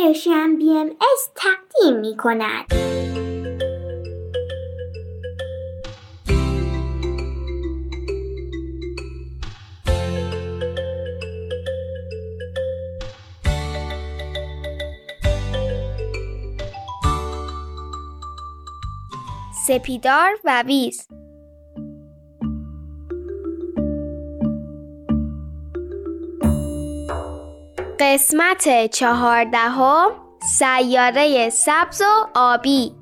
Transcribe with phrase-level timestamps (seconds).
[0.00, 2.64] پرشن بی ام از تقدیم می کند.
[19.66, 21.08] سپیدار و ویز
[28.00, 30.10] قسمت چهاردهم
[30.42, 32.92] سیاره سبز و آبی.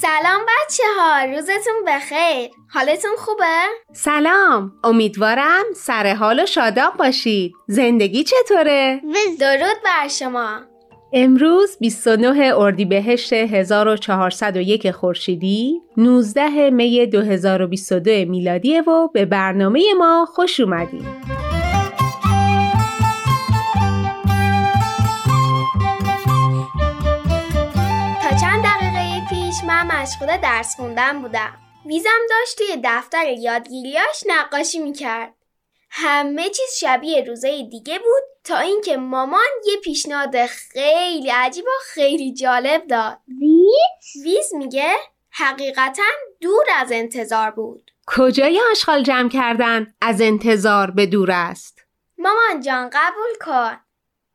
[0.00, 2.50] سلام بچه ها روزتون بخیر.
[2.70, 4.72] حالتون خوبه؟ سلام.
[4.84, 7.52] امیدوارم سر حال و شاداب باشید.
[7.66, 9.00] زندگی چطوره؟
[9.40, 10.60] درود بر شما.
[11.12, 21.04] امروز 29 اردیبهشت 1401 خورشیدی 19 می 2022 میلادی و به برنامه ما خوش اومدید.
[28.22, 31.50] تا چند دقیقه پیش من مشغول درس خوندن بودم.
[31.86, 35.34] ویزم داشت توی دفتر یادگیریاش نقاشی می‌کرد.
[35.90, 38.37] همه چیز شبیه روزای دیگه بود.
[38.48, 43.18] تا اینکه مامان یه پیشنهاد خیلی عجیب و خیلی جالب داد.
[43.40, 44.94] ویز؟ ویز میگه
[45.30, 46.02] حقیقتا
[46.40, 47.90] دور از انتظار بود.
[48.06, 51.78] کجای آشغال جمع کردن؟ از انتظار به دور است؟
[52.18, 53.80] مامان جان قبول کن.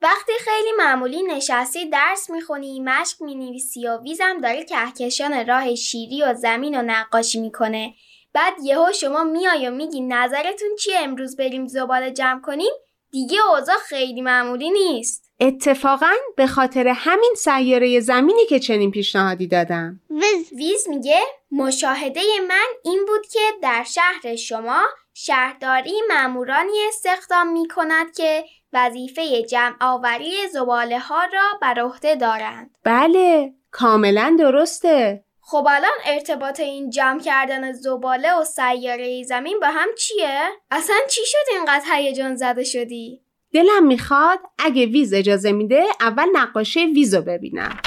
[0.01, 6.33] وقتی خیلی معمولی نشستی درس می‌خونی مشق می‌نویسی و ویزم داره کهکشان راه شیری و
[6.33, 7.93] زمین و نقاشی می‌کنه.
[8.33, 12.71] بعد یهو شما میای و میگی نظرتون چیه؟ امروز بریم زباله جمع کنیم؟
[13.13, 15.31] دیگه اوضاع خیلی معمولی نیست.
[15.39, 19.99] اتفاقا به خاطر همین سیاره زمینی که چنین پیشنهادی دادم.
[20.09, 20.53] ویز.
[20.53, 21.19] ویز میگه
[21.51, 24.81] مشاهده من این بود که در شهر شما
[25.13, 32.77] شهرداری مامورانی استخدام می کند که وظیفه جمع آوری زباله ها را بر عهده دارند.
[32.83, 35.23] بله کاملا درسته.
[35.45, 41.21] خب الان ارتباط این جمع کردن زباله و سیاره زمین با هم چیه؟ اصلا چی
[41.25, 43.21] شد اینقدر هیجان زده شدی؟
[43.53, 47.77] دلم می‌خواد اگه ویز اجازه میده اول نقاشی ویزو ببینم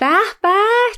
[0.00, 0.48] به به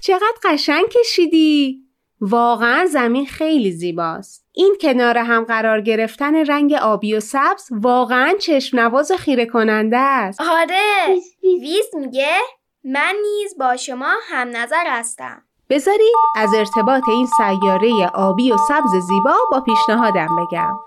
[0.02, 1.82] چقدر قشنگ کشیدی
[2.20, 8.80] واقعا زمین خیلی زیباست این کنار هم قرار گرفتن رنگ آبی و سبز واقعا چشم
[8.80, 12.36] نواز و خیره کننده است آره ویز میگه
[12.84, 15.47] من نیز با شما هم نظر هستم.
[15.70, 20.78] بذارید از ارتباط این سیاره آبی و سبز زیبا با پیشنهادم بگم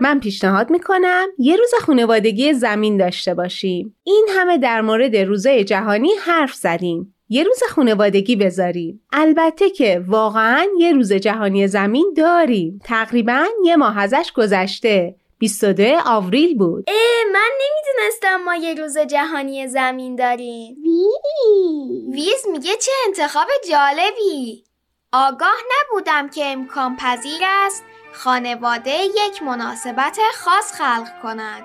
[0.00, 3.96] من پیشنهاد می‌کنم یه روز خانوادگی زمین داشته باشیم.
[4.04, 7.14] این همه در مورد روزای جهانی حرف زدیم.
[7.32, 9.02] یه روز خانوادگی بذاریم.
[9.12, 12.80] البته که واقعا یه روز جهانی زمین داریم.
[12.84, 15.14] تقریبا یه ماه ازش گذشته.
[15.38, 16.84] 22 آوریل بود.
[16.88, 20.76] اه من نمی‌دونستم ما یه روز جهانی زمین داریم.
[20.84, 24.64] ویز ویز میگه چه انتخاب جالبی.
[25.12, 31.62] آگاه نبودم که امکان پذیر است خانواده یک مناسبت خاص خلق کند.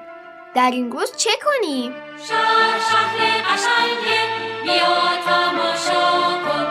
[0.55, 1.91] در این روز چه کنیم؟
[2.27, 4.95] شهر شهر قشنگه بیا
[5.25, 6.05] تماشا
[6.45, 6.65] کن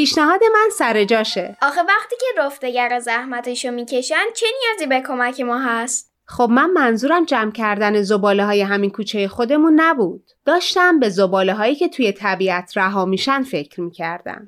[0.00, 1.56] پیشنهاد من سر جاشه.
[1.62, 7.24] آخه وقتی که رفتگر زحمتشو می‌کشن چه نیازی به کمک ما هست؟ خب من منظورم
[7.24, 10.30] جمع کردن زباله های همین کوچه خودمون نبود.
[10.44, 14.44] داشتم به زباله هایی که توی طبیعت رها میشن فکر می‌کردم.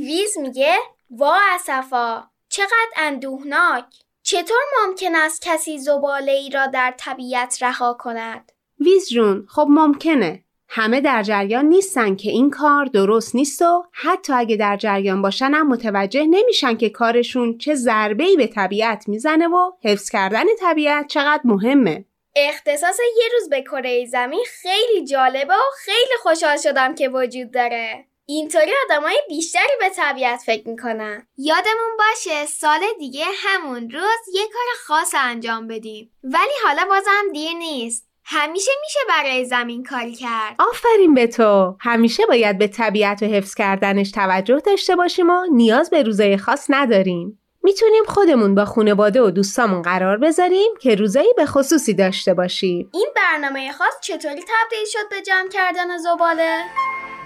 [0.00, 0.74] ویز میگه
[1.10, 3.84] وا اسفا چقدر اندوهناک
[4.22, 10.44] چطور ممکن است کسی زباله ای را در طبیعت رها کند؟ ویز جون خب ممکنه.
[10.68, 15.54] همه در جریان نیستن که این کار درست نیست و حتی اگه در جریان باشن
[15.54, 21.42] هم متوجه نمیشن که کارشون چه ضربه‌ای به طبیعت می‌زنه و حفظ کردن طبیعت چقدر
[21.44, 22.04] مهمه.
[22.36, 28.04] اختصاص یه روز به کره زمین خیلی جالبه و خیلی خوشحال شدم که وجود داره.
[28.26, 34.66] اینطوری آدمای بیشتری به طبیعت فکر می‌کنن یادمون باشه سال دیگه همون روز یه کار
[34.86, 40.54] خاص انجام بدیم ولی حالا بازم دیر نیست همیشه میشه برای زمین کاری کرد.
[40.58, 41.76] آفرین به تو.
[41.80, 46.66] همیشه باید به طبیعت و حفظ کردنش توجه داشته باشیم و نیاز به روزای خاص
[46.68, 47.40] نداریم.
[47.62, 52.90] می‌تونیم خودمون با خانواده و دوستامون قرار بذاریم که روزایی به خصوصی داشته باشیم.
[52.92, 56.64] این برنامه خاص چطوری تبدیل شد به جمع کردن زباله؟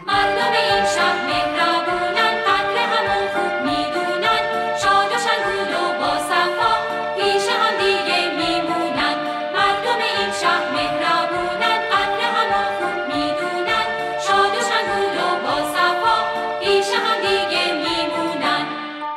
[0.06, 4.11] مردم این شهر مهربونن قدر همون خوب می‌دونن.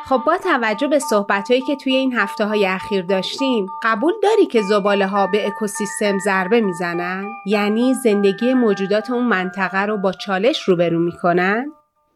[0.09, 4.61] خب با توجه به صحبتهایی که توی این هفته های اخیر داشتیم قبول داری که
[4.61, 10.99] زباله ها به اکوسیستم ضربه می‌زنن؟ یعنی زندگی موجودات اون منطقه رو با چالش روبرو
[10.99, 11.71] می‌کنن؟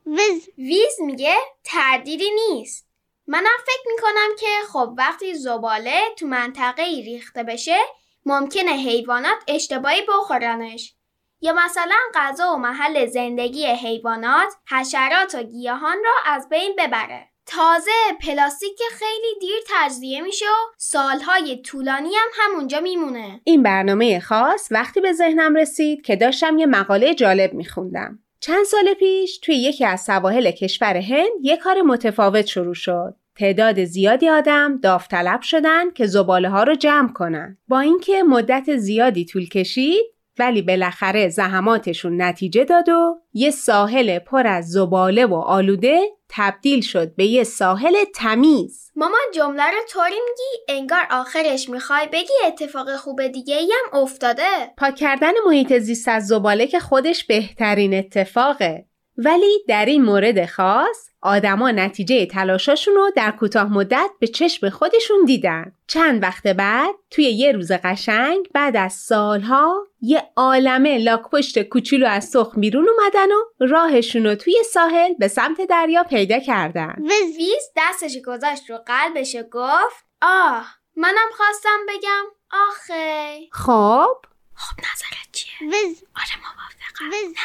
[0.06, 2.88] ویز ویز میگه تردیدی نیست
[3.28, 7.78] منم فکر می‌کنم که خب وقتی زباله تو منطقه ای ریخته بشه
[8.26, 10.94] ممکنه حیوانات اشتباهی بخورنش
[11.42, 17.92] یا مثلا غذا و محل زندگی حیوانات حشرات و گیاهان را از بین ببره تازه
[18.22, 24.68] پلاستیک که خیلی دیر تجزیه میشه و سالهای طولانی هم همونجا میمونه این برنامه خاص
[24.72, 28.20] وقتی به ذهنم رسید که داشتم یه مقاله جالب میخوندم.
[28.40, 33.16] چند سال پیش توی یکی از سواحل کشور هند یه کار متفاوت شروع شد.
[33.36, 37.58] تعداد زیادی آدم داوطلب شدن که زباله ها رو جمع کنن.
[37.68, 40.06] با اینکه مدت زیادی طول کشید
[40.40, 46.00] ولی بالاخره زحماتشون نتیجه داد و یه ساحل پر از زباله و آلوده
[46.30, 48.92] تبدیل شد به یه ساحل تمیز.
[48.96, 54.44] مامان جمله رو طوری میگی انگار آخرش می‌خوای بگی اتفاق خوب دیگه ای هم افتاده
[54.78, 58.86] پاک کردن محیط زیست از زباله که خودش بهترین اتفاقه.
[59.18, 65.26] ولی در این مورد خاص آدما نتیجه تلاشاشون رو در کوتاه مدت به چشم خودشون
[65.26, 65.72] دیدن.
[65.88, 72.32] چند وقت بعد توی یه روز قشنگ بعد از سالها یه عالمه لاکپشت کوچولو از
[72.32, 76.96] تخم بیرون اومدن و راهشون رو توی ساحل به سمت دریا پیدا کردن.
[76.98, 80.66] ویز ویز دستش گذاشت رو قلبش و گفت آه
[80.96, 83.40] منم خواستم بگم آخه.
[83.52, 84.18] خب؟
[84.56, 86.04] خب نظرت چیه؟ ویز.
[86.16, 87.10] آره موافقم.
[87.12, 87.36] ویز.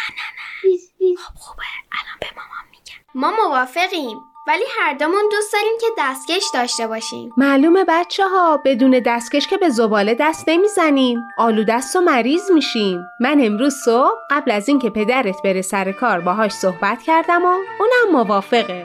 [0.65, 1.19] ویز ویز.
[1.19, 1.63] خب خوبه.
[1.93, 2.74] الان به مامان
[3.17, 7.33] ما موافقیم ولی هر دومون دوست داریم که دستکش داشته باشیم.
[7.37, 11.21] معلومه بچه ها بدون دستکش که به زباله دست نمی‌زنیم.
[11.39, 13.01] آلودست و مریض میشیم.
[13.21, 18.13] من امروز صبح قبل از اینکه پدرت بره سر کار باهاش صحبت کردم و اونم
[18.13, 18.85] موافقه.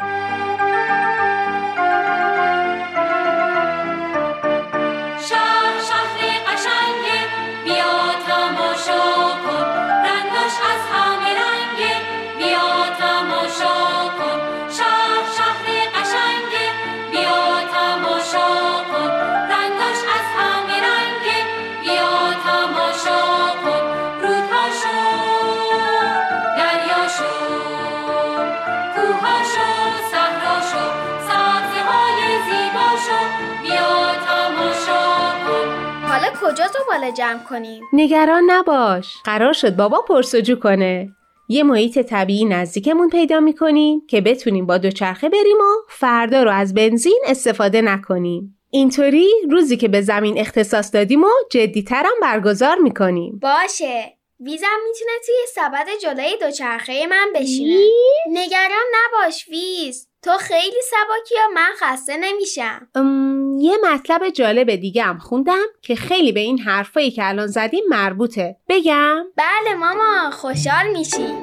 [36.84, 37.84] زباله جمع کنیم.
[37.94, 39.14] نگران نباش.
[39.26, 41.10] قرار شد بابا پرسجو کنه.
[41.52, 46.74] یه محیط طبیعی نزدیکمون پیدا می‌کنیم که بتونیم با دوچرخه بریم و فردا رو از
[46.74, 48.56] بنزین استفاده نکنیم.
[48.71, 53.40] اینطوری روزی که به زمین اختصاص دادیم و جدیترم برگزار می‌کنیم.
[53.42, 54.14] باشه.
[54.40, 57.88] ویزم می‌تونه توی سبد جلوی دوچرخه من بشینه.
[58.30, 60.08] نگران نباش ویز.
[60.21, 62.88] تو خیلی سباکی و من خسته نمیشم.
[62.95, 67.83] ام، یه مطلب جالب دیگه هم خوندم که خیلی به این حرفایی که الان زدیم
[67.90, 68.56] مربوطه.
[68.69, 71.33] بگم؟ بله ماما خوشحال میشی.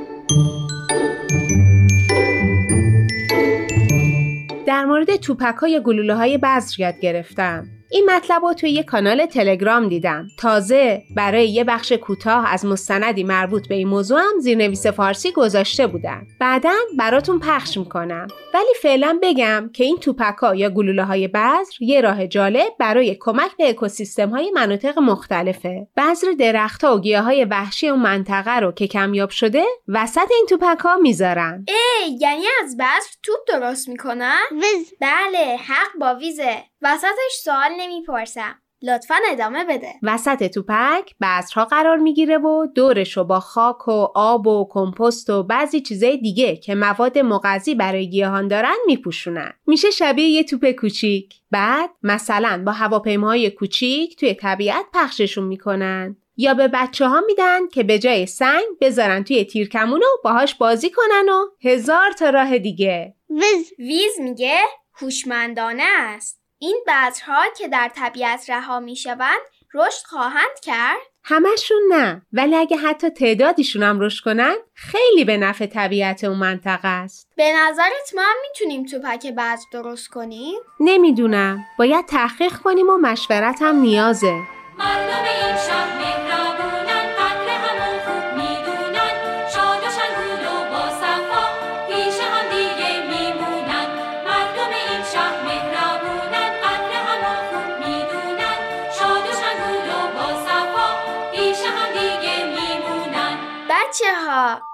[4.66, 7.75] در مورد توپک های گلوله های بذر یاد گرفتم.
[7.90, 10.26] این مطلب رو توی یه کانال تلگرام دیدم.
[10.38, 15.86] تازه برای یه بخش کوتاه از مستندی مربوط به این موضوع هم زیرنویس فارسی گذاشته
[15.86, 16.26] بودن.
[16.40, 18.26] بعدا براتون پخش می‌کنم.
[18.54, 23.16] ولی فعلا بگم که این توپک ها یا گلوله های بذر یه راه جالب برای
[23.20, 25.86] کمک به اکوسیستم های مناطق مختلفه.
[25.96, 30.46] بذر درخت ها و گیاه های وحشی اون منطقه رو که کمیاب شده وسط این
[30.48, 31.64] توپک ها می‌ذارن.
[31.68, 38.54] ای یعنی از بذر توپ درست می‌کنن؟ ویز بله حق با ویزه وسطش سوال نمی‌پرسم
[38.82, 44.46] لطفا ادامه بده وسط توپک بذرها قرار می‌گیره و دورش رو با خاک و آب
[44.46, 49.52] و کمپوست و بعضی چیزای دیگه که مواد مغذی برای گیاهان دارن میپوشونن.
[49.66, 51.34] میشه شبیه یه توپ کوچیک.
[51.50, 56.16] بعد مثلا با هواپیماهای کوچیک توی طبیعت پخششون می‌کنن.
[56.36, 60.90] یا به بچه ها میدن که به جای سنگ بذارن توی تیرکمون و باهاش بازی
[60.90, 64.58] کنن و هزار تا راه دیگه ویز ویز میگه
[64.94, 66.45] هوشمندانه است.
[66.58, 69.40] این بذرها که در طبیعت رها می‌شوند
[69.74, 72.22] رشد خواهند کرد؟ همشون نه.
[72.32, 77.28] ولی اگه حتی تعدادیشون هم رشد کنن خیلی به نفع طبیعت اون منطقه است.
[77.36, 81.64] به نظرت ما هم می‌تونیم توپک بذر درست کنیم؟ نمی‌دونم.
[81.78, 84.34] باید تحقیق کنیم و مشورت هم نیازه.
[84.78, 86.45] مردم این شهر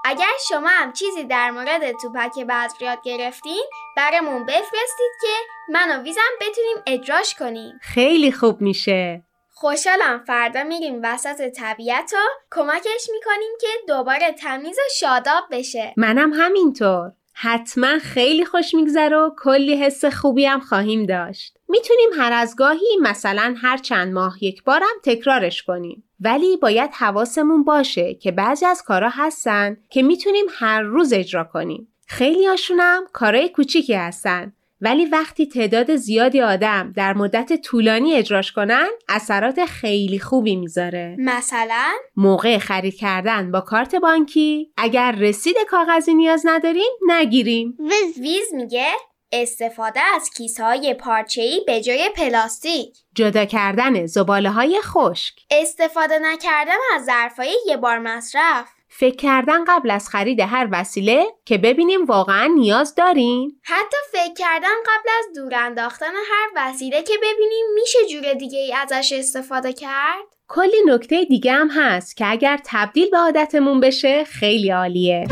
[0.04, 3.64] اگر شما هم چیزی در مورد توپک بذر یاد گرفتین
[3.96, 5.34] برامون بفرستید که
[5.68, 7.78] من و ویزم بتونیم اجراش کنیم.
[7.82, 9.22] خیلی خوب میشه.
[9.54, 10.24] خوشحالم.
[10.26, 12.16] فردا میریم وسط طبیعت و
[12.50, 15.94] کمکش می‌کنیم که دوباره تمیز و شاداب بشه.
[15.96, 17.12] منم همینطور.
[17.32, 21.58] حتما خیلی خوش میگذره و کلی حس خوبی هم خواهیم داشت.
[21.68, 26.04] می‌تونیم هر از گاهی مثلا هر چند ماه یک بارم تکرارش کنیم.
[26.20, 31.88] ولی باید حواسمون باشه که بعضی از کارا هستن که می‌تونیم هر روز اجرا کنیم.
[32.06, 34.52] خیلی هاشونم کارای کوچیکی هستن.
[34.82, 41.16] ولی وقتی تعداد زیادی آدم در مدت طولانی اجراش کنن اثرات خیلی خوبی می‌ذاره.
[41.18, 47.76] مثلا؟ موقع خرید کردن با کارت بانکی اگر رسید کاغذی نیاز نداریم نگیریم.
[47.78, 48.86] ویز ویز میگه
[49.32, 52.98] استفاده از کیسهای پارچه‌ای به جای پلاستیک.
[53.14, 55.34] جدا کردن زباله های خشک.
[55.50, 58.68] استفاده نکردن از ظرفای یه بار مصرف.
[58.94, 63.60] فکر کردن قبل از خرید هر وسیله که ببینیم واقعا نیاز داریم.
[63.62, 68.72] حتی فکر کردن قبل از دور انداختن هر وسیله که ببینیم میشه جور دیگه ای
[68.72, 74.70] ازش استفاده کرد؟ کلی نکته دیگه هم هست که اگر تبدیل به عادتمون بشه خیلی
[74.70, 75.26] عالیه.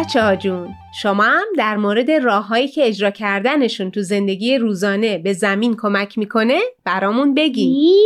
[0.00, 5.32] بچه ها جون شما هم در مورد راههایی که اجرا کردنشون تو زندگی روزانه به
[5.32, 7.96] زمین کمک می‌کنه برامون بگی.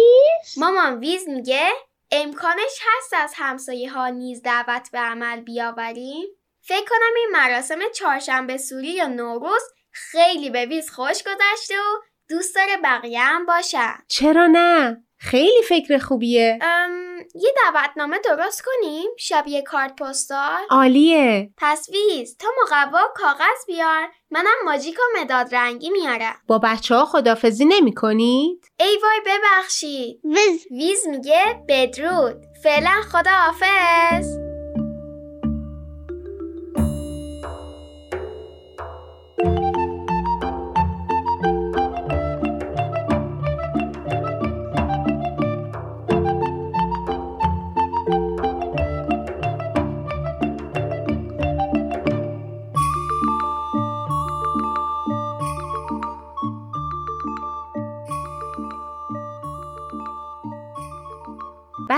[0.57, 1.69] مامان ویز میگه
[2.13, 6.27] امکانش هست از همسایه ها نیز دعوت به عمل بیاوریم.
[6.61, 12.55] فکر کنم این مراسم چهارشنبه سوری یا نوروز خیلی به ویز خوش گذشته و دوست
[12.55, 13.95] داره بقیه هم باشن.
[14.09, 16.59] چرا نه؟ خیلی فکر خوبیه.
[16.63, 21.50] ام، یه دعوتنامه درست کنیم؟ شبیه کارت پستال؟ عالیه.
[21.57, 24.09] پس ویز تا مقوا کاغذ بیار.
[24.31, 26.37] منم ماژیک و مداد رنگی میارم.
[26.47, 30.21] با بچه ها خدافزی نمی کنید؟ ای وای ببخشید.
[30.25, 30.67] ویز.
[30.71, 32.37] ویز میگه بدرود.
[32.62, 33.31] فعلا خدا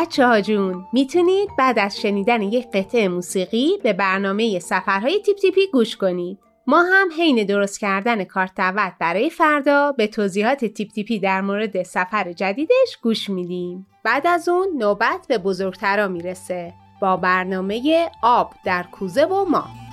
[0.06, 5.66] بچه ها جون می‌تونید بعد از شنیدن یک قطعه موسیقی به برنامه سفرهای تیپ تیپی
[5.72, 6.38] گوش کنید.
[6.66, 11.82] ما هم حین درست کردن کارت دعوت برای فردا به توضیحات تیپ تیپی در مورد
[11.82, 13.86] سفر جدیدش گوش میدیم.
[14.04, 19.85] بعد از اون نوبت به بزرگترا می‌رسه با برنامه آب در کوزه و ما.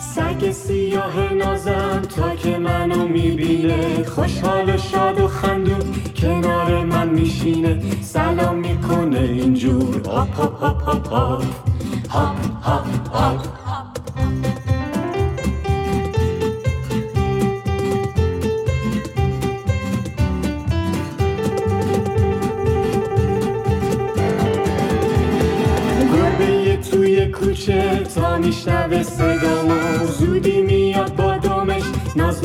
[0.00, 4.04] سگ سیاه نازم تا که منو می‌بینه.
[4.04, 7.82] خوشحال و شاد و خندون کنار من میشینه.
[8.02, 10.08] سلام می‌کنه اینجور.
[10.08, 11.44] هاپ هاپ هاپ هاپ هاپ
[12.10, 13.46] هاپ هاپ هاپ
[26.90, 29.02] توی کوچه تا میشنوه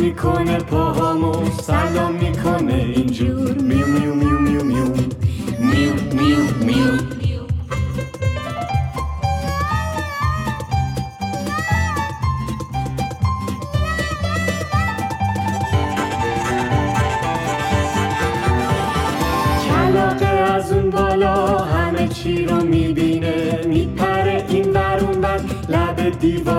[0.06, 3.54] می‌کنه پاهامو سلام می‌کنه اینجور.
[3.62, 4.15] میو میو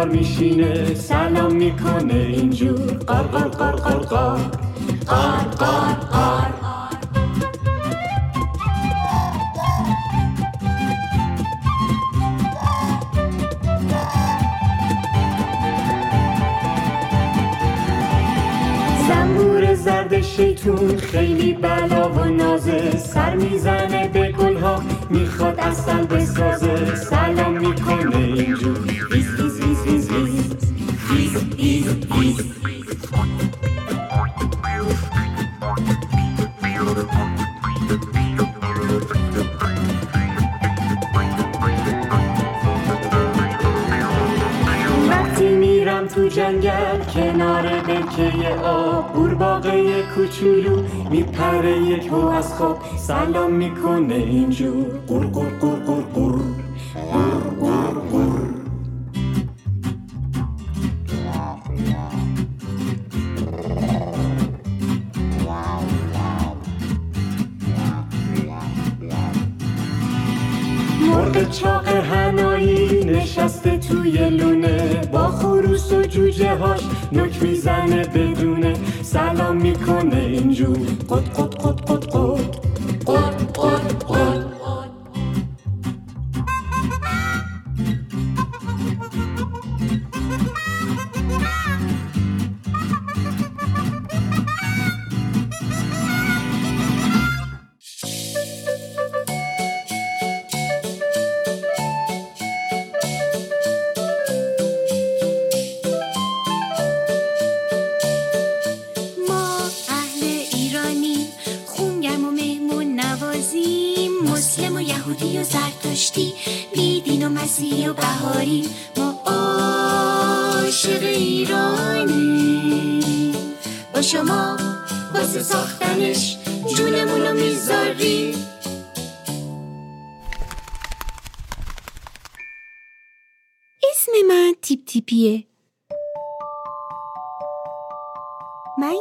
[0.06, 2.98] دیوار میشینه سلام می‌کنه اینجور.
[3.06, 4.40] قار قار قار قار قار.
[5.06, 6.46] قار قار قار.
[19.26, 22.98] مرد شیطون خیلی بلا و نازه.
[22.98, 26.94] سر می‌زنه به گلها می‌خواد اصل بسازه.
[26.94, 28.95] سلام می‌کنه اینجور.
[46.16, 52.78] تو جنگل کنار برکه آب قورباغه کوچولو میپره یک هو از خواب.
[52.98, 54.84] سلام می‌کنه اینجور.
[55.06, 55.75] قور قور قور
[76.36, 76.80] جوجه هاش
[77.12, 80.78] نک می‌زنه بدونه سلام می‌کنه اینجور.
[81.10, 81.55] قد قد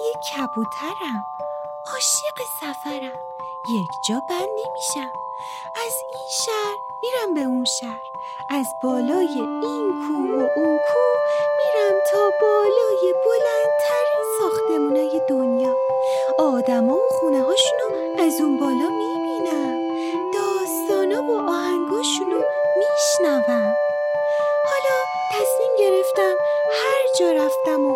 [0.09, 1.25] یک کبوترم.
[1.93, 3.19] عاشق سفرم.
[3.75, 5.11] یک جا بند نمیشم.
[5.75, 8.01] از این شهر میرم به اون شهر.
[8.49, 11.19] از بالای این کوه و اون کوه
[11.57, 15.75] میرم تا بالای بلندترین ساختمونای دنیا.
[16.39, 17.87] آدما و خونه هاشونو
[18.19, 19.77] از اون بالا می‌بینم.
[20.33, 22.41] داستانا و آهنگاشونو
[22.77, 23.75] میشنوم.
[24.69, 24.95] حالا
[25.31, 26.35] تصمیم گرفتم
[26.71, 27.95] هر جا رفتم و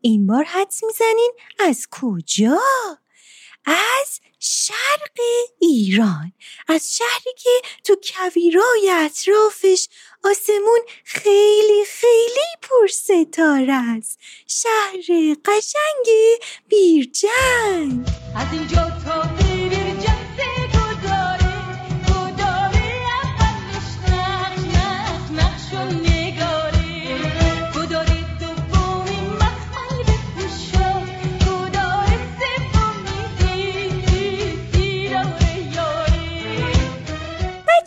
[0.00, 2.58] این بار حدس می‌زنین از کجا؟
[3.64, 5.18] از شرق
[5.58, 6.32] ایران.
[6.68, 7.50] از شهری که
[7.84, 9.88] تو کویرای اطرافش
[10.24, 14.18] آسمون خیلی خیلی پر ستاره است.
[14.46, 16.06] شهر قشنگ
[16.68, 18.06] بیرجنگ.
[18.36, 19.45] از اینجا تا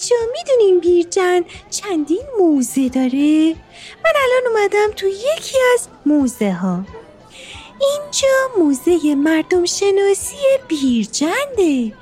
[0.09, 3.55] بچه ها می‌دونین بیرجن چندین موزه داره؟
[4.03, 6.85] من الان اومدم تو یکی از موزه ها
[7.81, 10.35] اینجا موزه مردم شناسی
[10.67, 11.93] بیرجنده.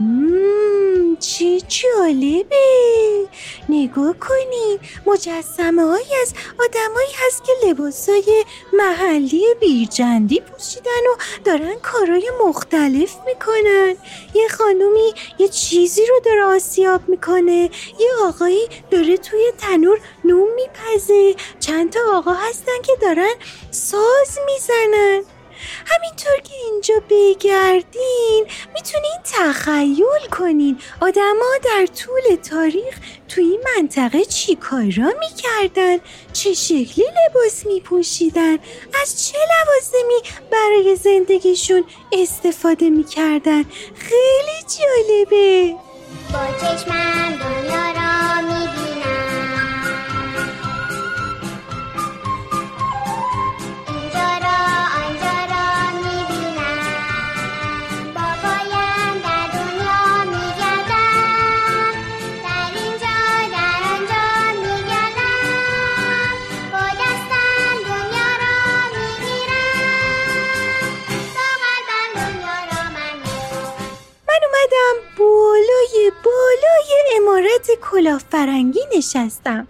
[0.00, 3.28] مم، چه جالبه.
[3.68, 12.30] نگاه کنین مجسمه هایی از آدمایی هست که لباسای محلی بیرجندی پوشیدن و دارن کارهای
[12.46, 13.94] مختلف می‌کنن.
[14.34, 17.70] یه خانومی یه چیزی رو داره آسیاب می‌کنه.
[17.98, 21.34] یه آقایی داره توی تنور نون میپزه.
[21.60, 23.34] چند تا آقا هستن که دارن
[23.70, 25.22] ساز می‌زنن.
[25.86, 30.78] همینطور که اینجا بگردین می‌تونین تخیل کنین.
[31.00, 35.98] آدما در طول تاریخ توی این منطقه چی کارا می‌کردن؟
[36.32, 38.58] چه شکلی لباس میپوشیدن؟
[39.02, 45.76] از چه لوازمی برای زندگیشون استفاده می‌کردن؟ خیلی جالبه.
[46.32, 48.09] با چشمم دنیا را
[77.30, 79.68] امارت کلافرنگی نشستم.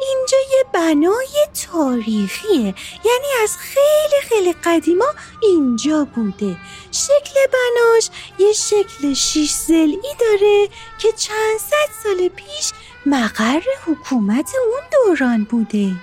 [0.00, 2.74] اینجا یه بنای تاریخیه.
[3.04, 6.56] یعنی از خیلی خیلی قدیما اینجا بوده.
[6.92, 12.72] شکل بناش یه شکل شیش زلی داره که چند صد سال پیش
[13.06, 15.94] مقر حکومت اون دوران بوده.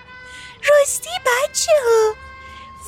[0.70, 2.29] راستی بچه ها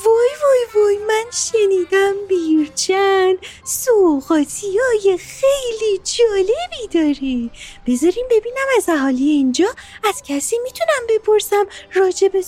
[0.05, 7.49] وای وای وای من شنیدم بیرچن سوقاتی های خیلی جالبی داره
[7.87, 9.67] بذاریم ببینم از اهالی اینجا
[10.03, 12.41] از کسی می‌تونم بپرسم راجع به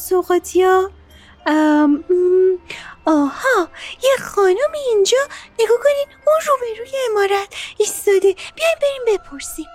[0.64, 0.92] ها
[3.06, 3.70] آها
[4.04, 5.18] یه خانم اینجا.
[5.60, 8.36] نگاه کنین اون روبروی امارت ایستاده.
[8.56, 9.66] بیاین بریم بپرسیم.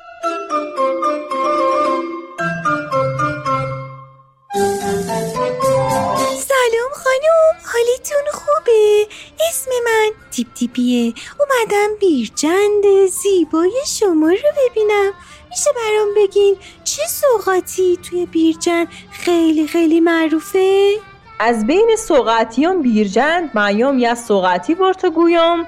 [6.88, 9.06] سلام خانم حالتون خوبه؟
[9.50, 11.14] اسم من تیپ تیپیه.
[11.40, 15.12] اومدم بیرجند زیبای شما رو ببینم.
[15.50, 20.96] میشه برام بگین چه سوقاتی توی بیرجند خیلی خیلی معروفه؟
[21.38, 25.66] از بین سوقاتیان بیرجند معیام یه سوقاتی ورته گویم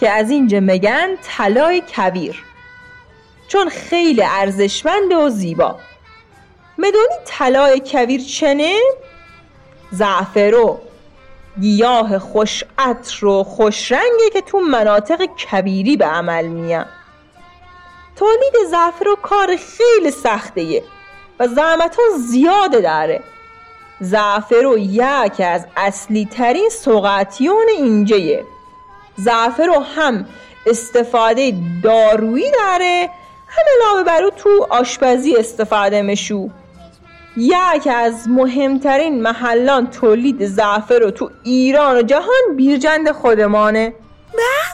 [0.00, 2.44] که از اینجا مگن طلای کویر.
[3.48, 5.78] چون خیلی ارزشمند و زیبا.
[6.78, 8.80] مدونی طلای کویر چنه؟
[9.90, 10.80] زعفرو
[11.60, 16.86] گیاه خوش عطر و خوش رنگه که تو مناطق کبیری به عمل میان.
[18.16, 20.82] تولید زعفرو کار خیلی سخته
[21.40, 23.22] و زحمت ها زیاده داره.
[24.00, 28.44] زعفرو یک از اصلی ترین سوقاتیون اینجایه
[29.16, 30.26] زعفرو هم
[30.66, 33.10] استفاده دارویی داره
[33.48, 36.48] هم علاوه بر تو آشپزی استفاده مشو
[37.38, 43.94] یک از مهمترین محلان تولید زعفر رو تو ایران و جهان بیرجند خودمانه.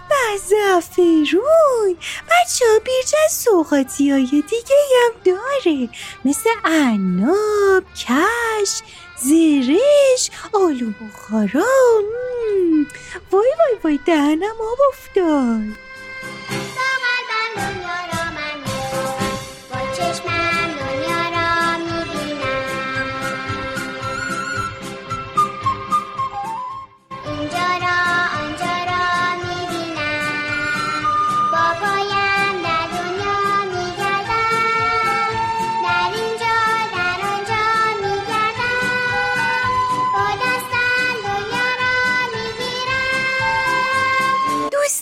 [0.09, 1.97] به زعفرون
[2.31, 5.89] بچه ها بیرجند سوقاتی های دیگه هم داره.
[6.25, 8.83] مثل عناب، کش،
[9.17, 11.65] زرش، آلو بخارا.
[13.33, 15.84] وای وای وای دهنم آب افتاد.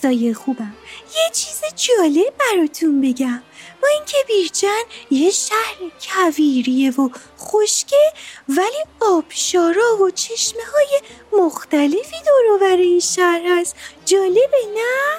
[0.02, 0.74] دوستای خوبم.
[1.16, 3.42] یه چیز جالب براتون بگم.
[3.82, 8.12] با اینکه بیرجن یه شهر کویریه و خشکه
[8.48, 11.00] ولی آبشارا و چشمه های
[11.42, 13.76] مختلفی دور این شهر هست.
[14.04, 15.18] جالبه نه؟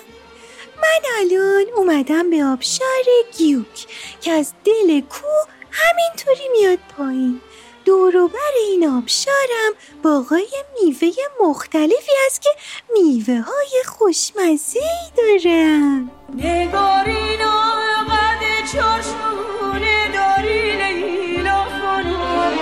[0.78, 3.04] من الان اومدم به آبشار
[3.38, 3.88] گیوک
[4.22, 7.42] که از دل کوه همینطوری میاد پایین.
[7.86, 10.48] دوروبر این آبشارم باغای
[10.82, 11.08] میوه
[11.42, 12.50] مختلفی هست که
[12.94, 22.54] میوه های خوشمزه ای دارن نگارین و قد چارشونه داری لیلا خانم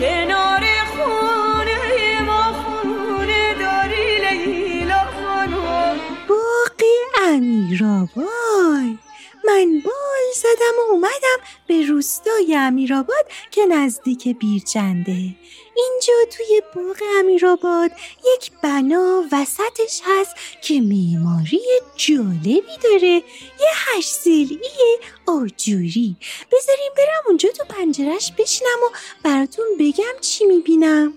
[0.00, 0.64] کنار
[0.96, 6.80] خونه ما خونه داری لیلا خانم باغ
[7.28, 9.03] امیرآباد.
[9.46, 15.34] من بال زدم و اومدم به روستای امیرآباد که نزدیک بیرجنده.
[15.76, 17.90] اینجا توی باغ امیرآباد
[18.34, 21.62] یک بنا وسطش هست که معماری
[21.96, 23.22] جالبی داره.
[23.60, 26.16] یه هشت ضلعی آجوری.
[26.52, 31.14] بذاریم برم اونجا تو پنجرش بشینم و براتون بگم چی می‌بینم.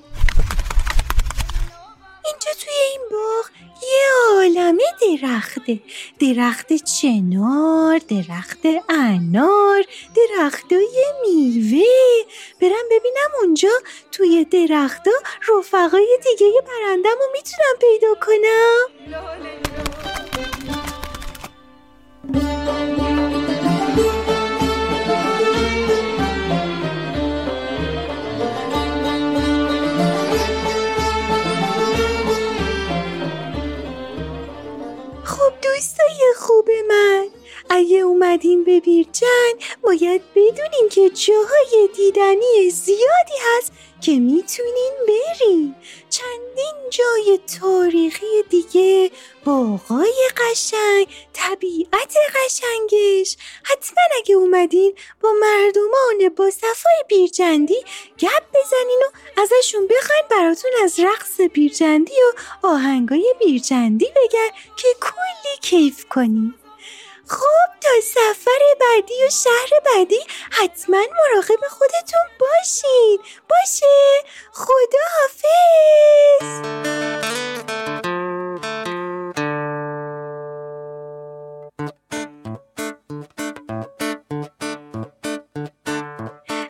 [2.28, 3.46] اینجا توی این باغ
[3.84, 5.80] یه عالمه درخته
[6.20, 8.60] درخت چنار درخت
[8.90, 9.84] انار
[10.16, 11.86] درختای میوه.
[12.62, 13.70] برم ببینم اونجا
[14.12, 15.12] توی درختا
[15.50, 18.88] رفقای دیگه پرندم رو می‌تونم پیدا کنم.
[35.78, 37.28] دوستای خوب من.
[37.70, 45.76] اگه اومدین به بیرجن باید بدونین که جاهای دیدنی زیادی هست که می‌تونین برین.
[46.18, 49.12] چندین جای تاریخی دیگه
[49.46, 53.38] باغای قشنگ طبیعت قشنگش.
[53.64, 57.84] حتما اگه اومدین با مردمان با صفای بیرجندی
[58.20, 65.58] گپ بزنین و ازشون بخواین براتون از رقص بیرجندی و آهنگای بیرجندی بگن که کلی
[65.62, 66.54] کیف کنین.
[67.30, 70.20] خب تا سفر بعدی و شهر بعدی
[70.52, 73.20] حتما مراقب خودتون باشین.
[73.50, 73.86] باشه.
[74.54, 76.68] خدا حافظ.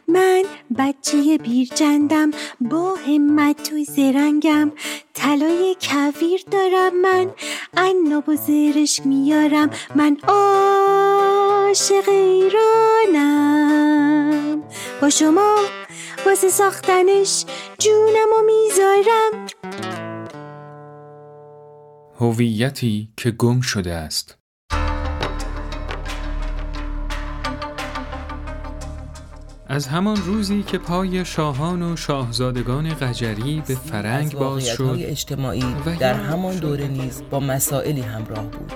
[0.07, 0.43] من
[0.77, 4.71] بچه بیرجندم با همت و زرنگم.
[5.13, 7.33] طلای کویر دارم من.
[7.77, 13.67] عناب و زرشک میارم من عاشق ایرانم.
[15.01, 15.55] با شما
[16.25, 17.45] واسه ساختنش
[17.79, 19.45] جونم و می‌ذارم.
[22.19, 24.37] هویتی که گم شده است.
[29.69, 36.13] از همان روزی که پای شاهان و شاهزادگان قجری به فرنگ باز شد اجتماعی در
[36.13, 36.55] همان.
[36.55, 38.73] دوره نیز با مسائلی همراه بود.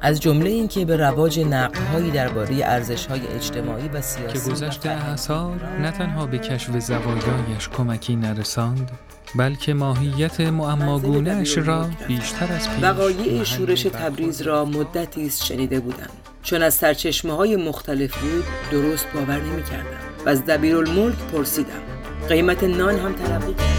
[0.00, 5.08] از جمله اینکه به رواج نقدهایی درباره ارزش‌های اجتماعی و که سیاسی گذشت و فرهنگی
[5.10, 8.90] اعثار نه تنها به کشف زوایایش کمکی نرساند
[9.36, 16.10] بلکه ماهیت معماگونهاش را بیشتر از پیش وقایع شورش تبریز را مدتی است شنیده بودم.
[16.42, 21.82] چون از سرچشمه های مختلف بود درست باور نمی کردم و از دبیرالملک پرسیدم.
[22.28, 23.76] قیمت نان هم تلقی کرد.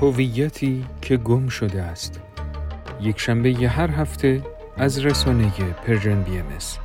[0.00, 2.20] هویتی که گم شده است.
[3.00, 4.42] یک شنبه ی هر هفته
[4.76, 5.52] از رسانه
[5.86, 6.78] پرژن بی ام اس.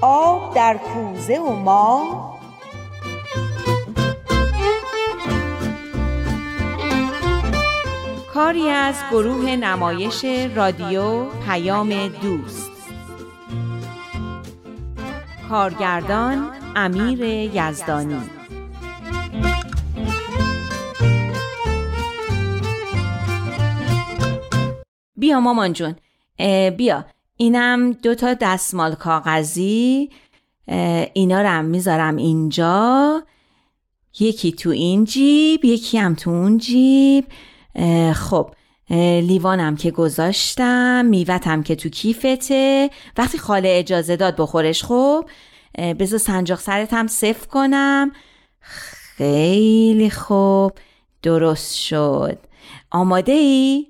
[0.00, 2.25] آب در کوزه و ما
[8.36, 12.70] کاری از گروه نمایش رادیو پیام دوست.
[15.48, 18.20] کارگردان امیر یزدانی.
[25.16, 25.94] بیا مامان جون.
[26.76, 27.04] بیا.
[27.36, 30.10] اینم دو تا دستمال کاغذی.
[31.12, 33.22] اینا رو هم می‌ذارم اینجا.
[34.20, 37.24] یکی تو این جیب یکی هم تو اون جیب.
[38.14, 38.50] خب
[39.20, 42.90] لیوانم که گذاشتم میوتم که تو کیفته.
[43.16, 45.28] وقتی خاله اجازه داد بخورش خب
[45.78, 48.12] بذار سنجاق سرت هم صف کنم.
[48.60, 50.72] خیلی خوب
[51.22, 52.38] درست شد.
[52.90, 53.86] آماده ای؟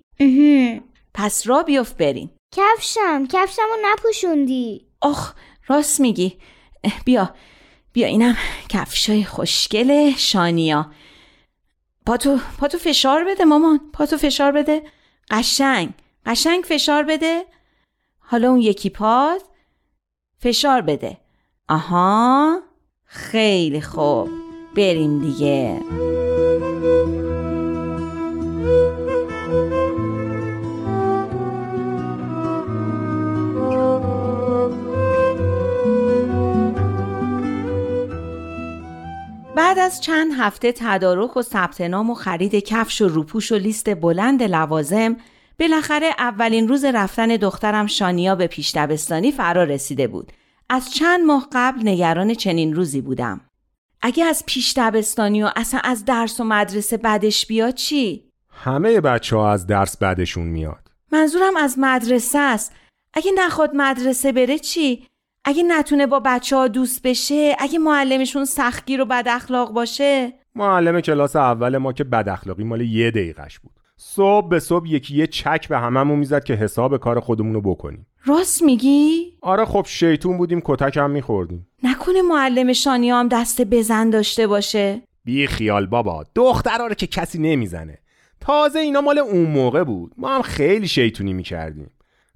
[1.14, 4.86] پس را بیفت بریم کفشم کفشمو نپوشوندی.
[5.00, 5.32] آخ
[5.66, 6.38] راست میگی.
[7.04, 7.30] بیا
[7.92, 8.36] بیا اینم
[8.68, 10.90] کفشای خوشگل شانیا.
[12.06, 13.80] پاتو پاتو فشار بده مامان.
[13.92, 14.82] پاتو فشار بده.
[15.30, 15.88] قشنگ.
[16.26, 17.44] قشنگ فشار بده.
[18.18, 19.42] حالا اون یکی پات
[20.38, 21.16] فشار بده.
[21.68, 22.60] آها.
[23.04, 24.28] خیلی خوب.
[24.76, 25.80] بریم دیگه.
[39.56, 43.94] بعد از چند هفته تدارک و ثبت نام و خرید کفش و روپوش و لیست
[43.94, 45.16] بلند لوازم
[45.60, 50.32] بالاخره اولین روز رفتن دخترم شانیا به پیش دبستانی فرا رسیده بود
[50.70, 53.40] از چند ماه قبل نگران چنین روزی بودم
[54.02, 59.36] اگه از پیش دبستانی و اصلا از درس و مدرسه بعدش بیاد چی؟ همه بچه
[59.36, 62.72] ها از درس بعدشون میاد منظورم از مدرسه است
[63.14, 65.06] اگه نخواد مدرسه بره چی؟
[65.48, 70.32] اگه نتونه با بچه ها دوست بشه اگه معلمشون سختگیر و بد اخلاق باشه.
[70.54, 73.72] معلم کلاس اول ما که بد اخلاقی مال یه دقیقش بود.
[73.96, 78.06] صبح به صبح یکی یه چک به هممون می‌زد که حساب کار خودمون رو بکنیم.
[78.24, 81.66] راست میگی؟ آره خب شیطون بودیم کتک هم میخوردیم.
[81.82, 85.02] نکنه معلم شانیا هم دست بزن داشته باشه.
[85.24, 87.98] بی خیال بابا دخترا رو که کسی نمی‌زنه.
[88.40, 90.12] تازه اینا مال اون موقع بود.
[90.16, 91.90] ما هم خیلی شیطونی می‌کردیم.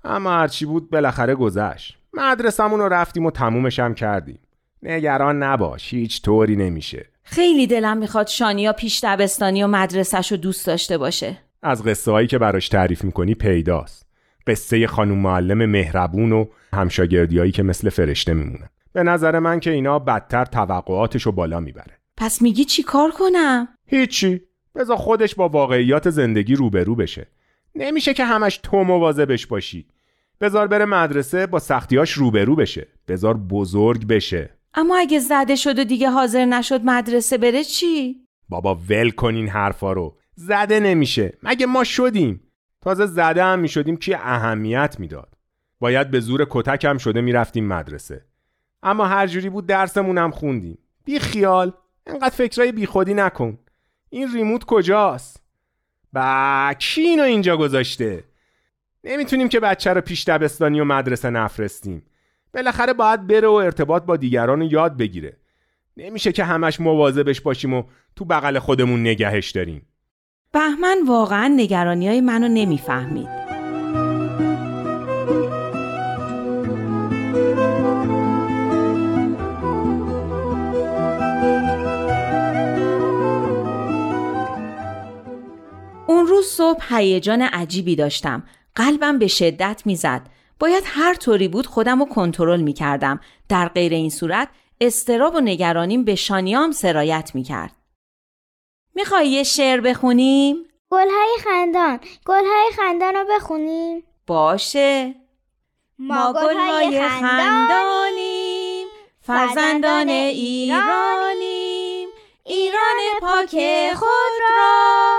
[0.04, 1.99] اما هرچی بود بالاخره گذشت.
[2.12, 4.38] مدرسمون رو رفتیم و تمومش هم کردیم.
[4.82, 7.06] نگران نباش هیچ طوری نمیشه.
[7.22, 11.38] خیلی دلم می‌خواد شانیا پیش دبستانی و مدرسهش رو دوست داشته باشه.
[11.62, 14.06] از قصه هایی که براش تعریف می‌کنی پیداست.
[14.46, 18.68] قصه خانم معلم مهربون و همشاگردی هایی که مثل فرشته میمونن.
[18.92, 21.98] به نظر من که اینا بدتر توقعاتشو بالا می‌بره.
[22.16, 24.40] پس میگی چی کار کنم؟ هیچی.
[24.74, 27.26] بذار خودش با واقعیات زندگی روبرو بشه.
[27.74, 29.86] نمیشه که همش تو مواظبش باشی.
[30.40, 32.88] بذار بره مدرسه با سختیاش روبرو بشه.
[33.08, 34.50] بذار بزرگ بشه.
[34.74, 38.16] اما اگه زده شد و دیگه حاضر نشد مدرسه بره چی؟
[38.48, 40.16] بابا ول کن این حرفا رو.
[40.34, 41.38] زده نمیشه.
[41.42, 42.40] مگه ما شدیم؟
[42.80, 45.34] تازه زده هم می‌شدیم کی اهمیت می‌داد.
[45.80, 48.24] باید به زور کتک هم شده می‌رفتیم مدرسه.
[48.82, 50.78] اما هر جوری بود درسمون هم خوندیم.
[51.04, 51.72] بی خیال.
[52.06, 53.58] انقدر فکرای بی خودی نکن.
[54.10, 55.42] این ریموت کجاست؟
[56.12, 58.24] با کی اینو اینجا گذاشته؟
[59.04, 62.02] نمی‌تونیم که بچه رو پیش دبستانی و مدرسه نفرستیم
[62.54, 65.36] بالاخره باید بره و ارتباط با دیگران رو یاد بگیره
[65.96, 67.82] نمیشه که همش مواظبش باشیم و
[68.16, 69.86] تو بغل خودمون نگهش داریم
[70.52, 73.28] بهمن واقعا نگرانی های منو نمی‌فهمید.
[86.06, 88.42] اون روز صبح هیجان عجیبی داشتم.
[88.74, 90.22] قلبم به شدت می‌زد.
[90.60, 93.20] باید هر طوری بود خودم رو کنترل می کردم.
[93.48, 94.48] در غیر این صورت
[94.80, 97.72] استراب و نگرانیم به شانیام سرایت می کرد.
[98.94, 100.56] می‌خوای یه شعر بخونیم؟
[100.90, 105.14] گلهای خندان گلهای خندان رو بخونیم باشه
[105.98, 108.86] ما گلهای خندانیم
[109.20, 111.60] فرزندان ایرانیم
[112.44, 113.50] ایران پاک
[113.94, 115.18] خود را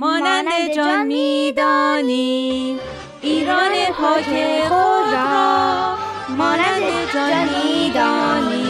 [0.00, 2.78] مانند جان می‌دانیم
[3.22, 4.24] ایران پاک
[4.68, 5.96] خود را
[6.28, 8.67] مانند جان می‌دانیم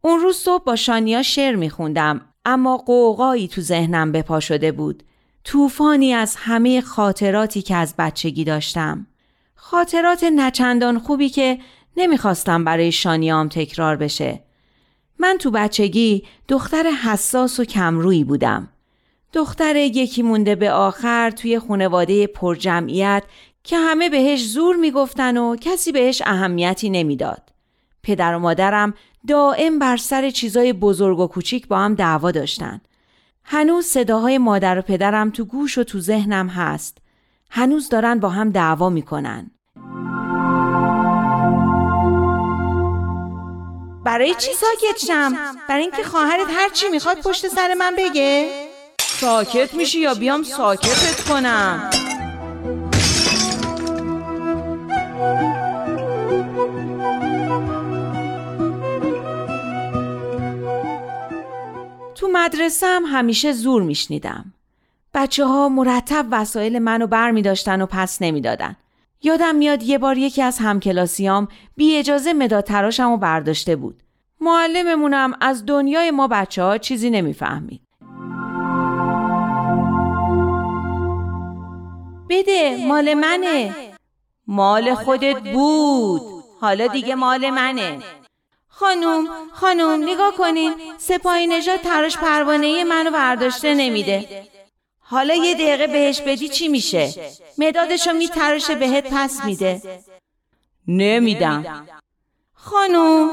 [0.00, 5.02] اون روز صبح با شانیا شعر میخوندم اما قوقایی تو ذهنم به پا شده بود.
[5.44, 9.06] طوفانی از همه خاطراتی که از بچگی داشتم.
[9.54, 11.58] خاطرات نچندان خوبی که
[11.96, 14.40] نمی‌خواستم برای شانیام تکرار بشه.
[15.18, 18.68] من تو بچگی دختر حساس و کمرویی بودم.
[19.32, 23.22] دختر یکی مونده به آخر توی خانواده پرجمعیت
[23.64, 27.47] که همه بهش زور می‌گفتن و کسی بهش اهمیتی نمی‌داد.
[28.02, 28.94] پدر و مادرم
[29.28, 32.80] دائم بر سر چیزای بزرگ و کوچیک با هم دعوا داشتن.
[33.44, 36.98] هنوز صداهای مادر و پدرم تو گوش و تو ذهنم هست.
[37.50, 39.50] هنوز دارن با هم دعوا می‌کنن.
[44.04, 45.32] برای چی ساکت شم؟
[45.68, 48.50] برای اینکه خواهرت هر چی می‌خواد پشت سر من بگه؟
[49.00, 51.90] ساکت میشی یا بیام ساکتت کنم؟
[62.18, 64.52] تو مدرسه هم همیشه زور میشنیدم.
[65.14, 68.76] بچه ها مرتب وسایل منو بر می داشتن و پس نمی‌دادن.
[69.22, 74.02] یادم میاد یه بار یکی از همکلاسیام بی اجازه مداد تراشم و برداشته بود.
[74.40, 77.80] معلممونم از دنیای ما بچه ها چیزی نمی‌فهمید.
[82.28, 83.74] بده مال منه
[84.46, 86.22] مال خودت بود
[86.60, 87.98] حالا دیگه مال منه
[88.80, 94.48] خانوم خانوم نگاه کنین سپاهی نژاد تراش پروانه منو برداشته نمیده.
[95.00, 97.14] حالا یه دقیقه بهش بدی چی میشه؟
[97.58, 99.82] مدادشو میتراشه بهت پس میده.
[100.88, 101.86] نمیدم.
[102.54, 103.30] خانوم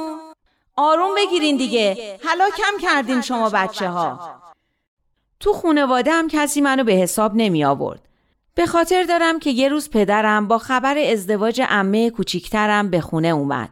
[0.76, 2.20] آروم بگیرین دیگه.
[2.26, 4.36] حالا کم کردین شما بچه ها
[5.40, 8.02] تو خونواده هم کسی منو به حساب نمی آورد.
[8.56, 13.70] به خاطر دارم که یه روز پدرم با خبر ازدواج عمه کوچیکترم به خونه اومد.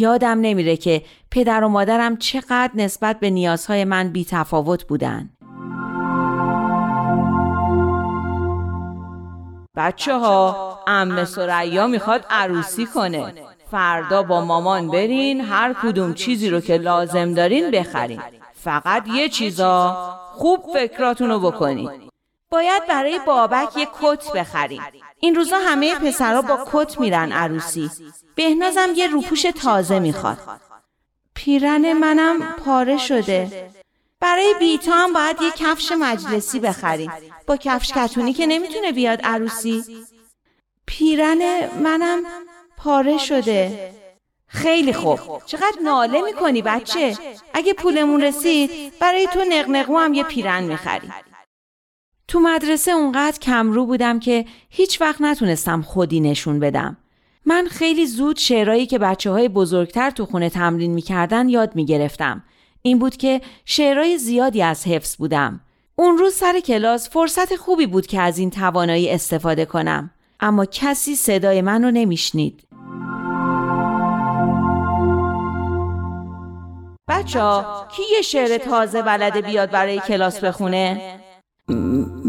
[0.00, 5.30] یادم نمیره که پدر و مادرم چقدر نسبت به نیازهای من بی تفاوت بودن.
[9.76, 13.34] بچه ها ام سریا می‌خواد عروسی کنه.
[13.70, 18.22] فردا با مامان برین هر کدوم چیزی رو که لازم دارین بخرین.
[18.54, 19.96] فقط یه چیزا
[20.32, 21.90] خوب فکراتونو بکنین.
[22.50, 24.82] باید برای بابک یه کت بخرین.
[25.20, 27.90] این روزا همه پسرها با کت میرن عروسی.
[28.34, 30.38] بهنازم یه روپوش تازه می‌خواد.
[31.34, 33.70] پیرن منم پاره شده.
[34.20, 37.12] برای بیتا هم باید یه کفش مجلسی بخریم.
[37.46, 39.84] با کفش کتونی که نمی‌تونه بیاد عروسی.
[40.86, 42.22] پیرن منم
[42.76, 43.92] پاره شده.
[44.46, 47.16] خیلی خوب چقدر ناله می‌کنی بچه
[47.54, 51.14] اگه پولمون رسید برای تو نقنقو هم یه پیرن می‌خریم
[52.28, 56.96] تو مدرسه اونقدر کمرو بودم که هیچ وقت نتونستم خودی نشون بدم.
[57.46, 62.42] من خیلی زود شعرهایی که بچه های بزرگتر تو خونه تمرین می‌کردن یاد می‌گرفتم.
[62.82, 65.60] این بود که شعرهای زیادی از حفظ بودم.
[65.96, 70.10] اون روز سر کلاس فرصت خوبی بود که از این توانایی استفاده کنم.
[70.40, 72.62] اما کسی صدای من رو نمیشنید.
[77.08, 77.64] بچه
[77.96, 81.18] کی یه شعر تازه بلده بیاد برای کلاس بخونه؟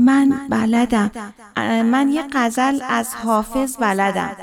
[0.09, 1.11] من بلدم.
[1.83, 4.35] من یه غزل از حافظ بلدم.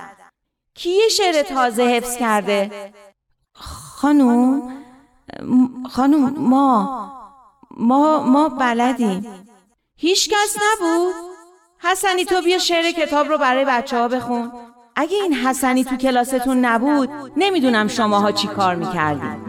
[0.74, 2.92] کی یه شعر تازه حفظ کرده؟
[3.54, 4.72] خانوم
[5.90, 7.12] خانوم ما
[7.70, 9.46] ما ما بلدیم.
[9.96, 11.14] هیچ کس نبود؟
[11.78, 14.52] حسنی تو بیا شعر کتاب رو برای بچه ها بخون.
[14.96, 19.45] اگه این حسنی تو کلاستون نبود نمی‌دونم شماها چی کار می‌کردیم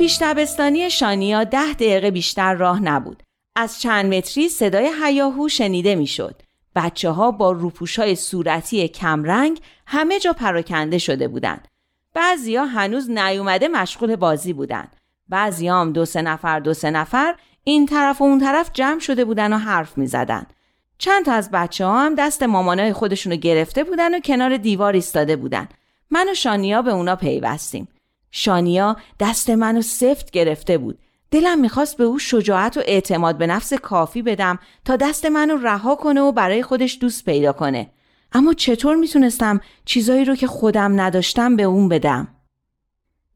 [0.00, 3.22] پیش دبستانی شانیا ده دقیقه بیشتر راه نبود.
[3.56, 6.42] از چند متری صدای هیاهو شنیده می‌شد.
[6.76, 11.68] بچه ها با روپوش های صورتی کمرنگ همه جا پراکنده شده بودند.
[12.14, 14.96] بعضیا هنوز نیومده مشغول بازی بودند.
[15.28, 17.34] بعضی هم دو سه نفر دو سه نفر
[17.64, 20.46] این طرف و اون طرف جمع شده بودن و حرف می زدن.
[20.98, 25.36] چند تا از بچه ها هم دست مامانای خودشونو گرفته بودن و کنار دیوار ایستاده
[25.36, 25.68] بودن.
[26.10, 27.88] من و شانیا به اونا پیوستیم.
[28.30, 30.98] شانیا دست منو سفت گرفته بود.
[31.30, 35.94] دلم می‌خواست به او شجاعت و اعتماد به نفس کافی بدم تا دست منو رها
[35.94, 37.90] کنه و برای خودش دوست پیدا کنه.
[38.32, 42.28] اما چطور می‌تونستم چیزایی رو که خودم نداشتم به اون بدم؟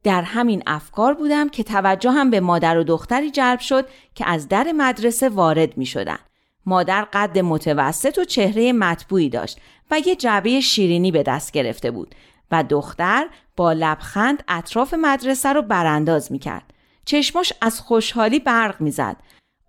[0.03, 3.85] در همین افکار بودم که توجه هم به مادر و دختری جلب شد
[4.15, 6.19] که از در مدرسه وارد می شدن.
[6.65, 9.59] مادر قد متوسط و چهره مطبوعی داشت
[9.91, 12.15] و یه جعبه شیرینی به دست گرفته بود
[12.51, 16.73] و دختر با لبخند اطراف مدرسه رو برانداز می کرد.
[17.05, 19.15] چشمش از خوشحالی برق می زد.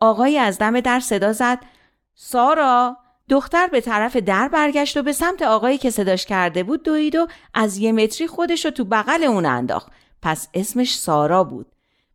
[0.01, 1.59] آقای از دم در صدا زد
[2.15, 2.97] سارا
[3.29, 7.27] دختر به طرف در برگشت و به سمت آقایی که صداش کرده بود دوید و
[7.55, 9.93] از یه متری خودش رو تو بغل اون انداخت.
[10.23, 11.67] پس اسمش سارا بود.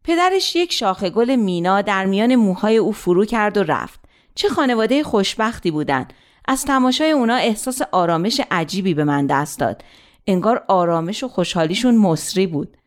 [0.03, 3.99] پدرش یک شاخه گل مینا در میان موهای او فرو کرد و رفت.
[4.35, 6.07] چه خانواده خوشبختی بودن.
[6.47, 9.83] از تماشای اونا احساس آرامش عجیبی به من دست داد.
[10.31, 12.77] انگار آرامش و خوشحالیشون مصری بود.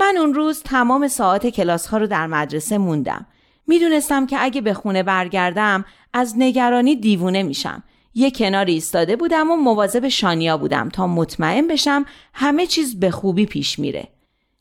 [0.00, 3.26] من اون روز تمام ساعت کلاس ها رو در مدرسه موندم.
[3.66, 7.82] می‌دونستم که اگه به خونه برگردم از نگرانی دیوونه میشم.
[8.14, 12.04] یه کنار ایستاده بودم و مواظب شانیا بودم تا مطمئن بشم
[12.34, 14.08] همه چیز به خوبی پیش میره.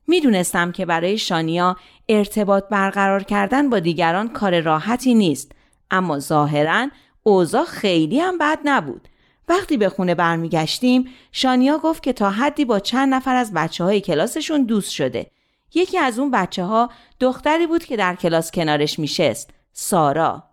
[0.07, 1.77] می‌دونستم که برای شانیا
[2.09, 5.51] ارتباط برقرار کردن با دیگران کار راحتی نیست
[5.91, 6.87] اما ظاهرا
[7.23, 9.07] اوضاع خیلی هم بد نبود.
[9.49, 14.01] وقتی به خونه برمیگشتیم شانیا گفت که تا حدی با چند نفر از بچه های
[14.01, 15.31] کلاسشون دوست شده.
[15.73, 16.89] یکی از اون بچه ها
[17.19, 19.49] دختری بود که در کلاس کنارش میشست.
[19.73, 20.43] سارا.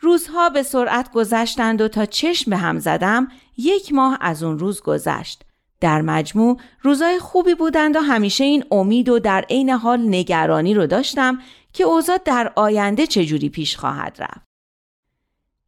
[0.00, 4.82] روزها به سرعت گذشتند و تا چشم به هم زدم یک ماه از اون روز
[4.82, 5.42] گذشت.
[5.80, 10.86] در مجموع روزای خوبی بودند و همیشه این امید و در عین حال نگرانی رو
[10.86, 11.38] داشتم
[11.72, 14.46] که اوضاع در آینده چجوری پیش خواهد رفت.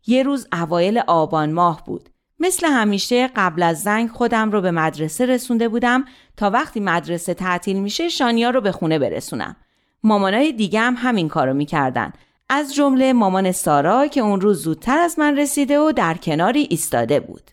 [0.06, 2.10] یه روز اوایل آبان ماه بود.
[2.40, 6.04] مثل همیشه قبل از زنگ خودم رو به مدرسه رسونده بودم
[6.36, 9.56] تا وقتی مدرسه تعطیل میشه شانیا رو به خونه برسونم.
[10.02, 12.12] مامانای دیگه هم همین کارو می‌کردن.
[12.48, 17.20] از جمله مامان سارا که اون روز زودتر از من رسیده و در کناری ایستاده
[17.20, 17.50] بود.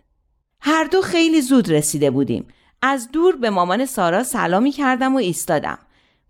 [0.61, 2.47] هر دو خیلی زود رسیده بودیم.
[2.82, 5.77] از دور به مامان سارا سلامی کردم و ایستادم.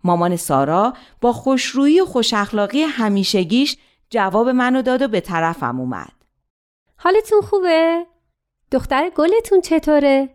[0.04, 3.76] مامان سارا با خوشرویی و خوش اخلاقی همیشگیش
[4.10, 6.12] جواب منو داد و به طرفم اومد.
[6.96, 8.06] حالتون خوبه؟
[8.72, 10.28] دختر گلتون چطوره؟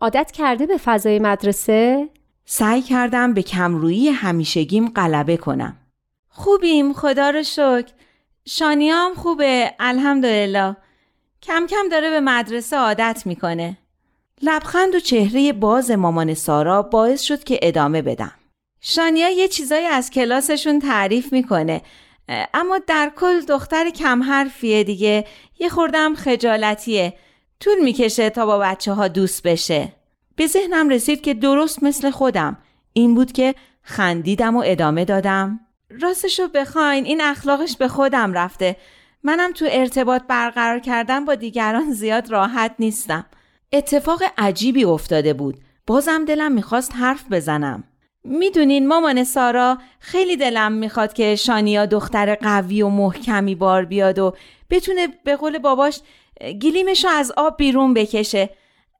[0.00, 2.08] عادت کرده به فضای مدرسه؟
[2.44, 5.76] سعی کردم به کمرویی همیشگیم غلبه کنم.
[6.28, 7.92] خوبیم خدا رو شکر.
[8.46, 10.76] شانیام خوبه الحمدلله.
[11.42, 13.78] کم کم داره به مدرسه عادت می‌کنه.
[14.42, 18.32] لبخند و چهره باز مامان سارا باعث شد که ادامه بدم.
[18.80, 21.82] شانیا یه چیزایی از کلاسشون تعریف می‌کنه.
[22.54, 25.24] اما در کل دختر کم حرفیه دیگه
[25.58, 27.14] یه خوردم خجالتیه
[27.60, 29.92] طول می‌کشه تا با بچه ها دوست بشه.
[30.36, 32.58] به ذهنم رسید که درست مثل خودم.
[32.92, 35.60] این بود که خندیدم و ادامه دادم.
[36.00, 38.76] راستشو بخواین این اخلاقش به خودم رفته.
[39.22, 43.26] منم تو ارتباط برقرار کردن با دیگران زیاد راحت نیستم.
[43.72, 45.58] اتفاق عجیبی افتاده بود.
[45.86, 47.84] بازم دلم می‌خواست حرف بزنم.
[48.24, 54.34] می‌دونین مامان سارا خیلی دلم می‌خواد که شانیا دختر قوی و محکمی بار بیاد و
[54.70, 56.00] بتونه به قول باباش
[56.40, 58.50] گلیمشو از آب بیرون بکشه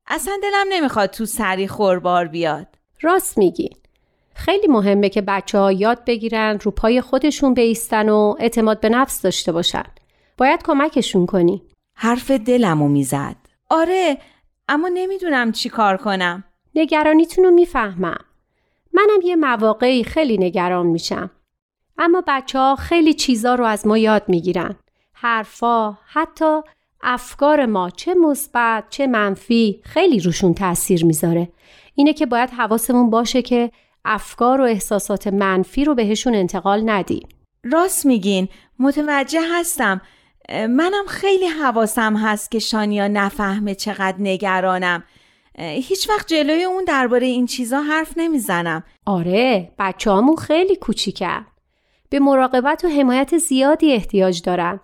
[0.06, 2.66] اصلا دلم نمی‌خواد تو سری خوربار بیاد
[3.00, 3.70] راست میگی.
[4.34, 9.22] خیلی مهمه که بچه ها یاد بگیرن رو پای خودشون بیستن و اعتماد به نفس
[9.22, 9.84] داشته باشن.
[10.36, 11.62] باید کمکشون کنی.
[11.94, 13.36] حرف دلمو می‌زد
[13.70, 14.18] آره
[14.68, 18.24] اما نمی‌دونم چی کار کنم نگرانیتون رو می‌فهمم.
[18.92, 21.30] منم یه مواقعی خیلی نگران میشم.
[21.98, 24.76] اما بچه ها خیلی چیزا رو از ما یاد می‌گیرن.
[25.12, 26.60] حرفا، حتی
[27.02, 31.48] افکار ما چه مثبت چه منفی خیلی روشون تاثیر می‌ذاره.
[31.94, 33.70] اینه که باید حواسمون باشه که
[34.04, 37.28] افکار و احساسات منفی رو بهشون انتقال ندیم.
[37.64, 40.00] راست میگین متوجه هستم
[40.48, 45.04] منم خیلی حواسم هست که شانیا نفهمه چقدر نگرانم
[45.58, 51.46] هیچ وقت جلوی اون درباره این چیزا حرف نمی‌زنم آره بچه همون خیلی کوچیکن.
[52.10, 54.80] به مراقبت و حمایت زیادی احتیاج دارن.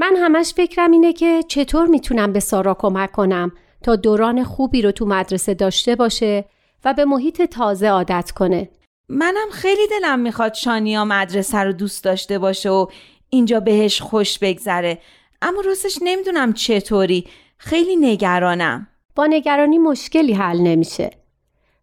[0.00, 4.92] من همش فکرم اینه که چطور می‌تونم به سارا کمک کنم تا دوران خوبی رو
[4.92, 6.44] تو مدرسه داشته باشه
[6.84, 8.68] و به محیط تازه عادت کنه.
[9.08, 12.86] منم خیلی دلم می‌خواد شانیا مدرسه رو دوست داشته باشه و
[13.30, 14.98] اینجا بهش خوش بگذره
[15.42, 17.24] اما راستش نمی‌دونم چطوری
[17.56, 21.10] خیلی نگرانم با نگرانی مشکلی حل نمیشه.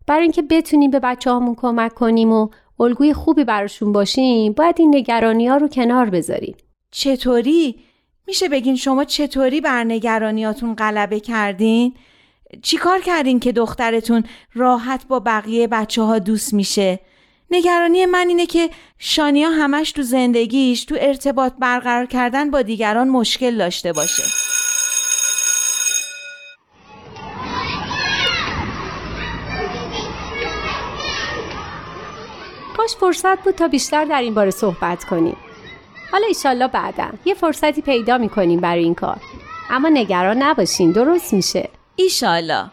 [0.07, 2.49] برای اینکه بتونیم به بچه همون کمک کنیم و
[2.79, 6.55] الگوی خوبی براشون باشیم باید این نگرانی ها رو کنار بذاریم.
[6.91, 7.75] چطوری؟
[8.27, 11.93] میشه بگین شما چطوری بر نگرانیاتون غلبه کردین؟
[12.61, 14.23] چیکار کردین که دخترتون
[14.53, 16.99] راحت با بقیه بچه ها دوست میشه؟
[17.51, 23.57] نگرانی من اینه که شانیا همش تو زندگیش تو ارتباط برقرار کردن با دیگران مشکل
[23.57, 24.23] داشته باشه.
[32.77, 35.37] کاش فرصت بود تا بیشتر در این باره صحبت کنیم.
[36.15, 39.17] حالا ایشالله بعدا یه فرصتی پیدا می‌کنیم برای این کار.
[39.69, 41.69] اما نگران نباشین درست میشه.
[41.95, 42.65] ایشالله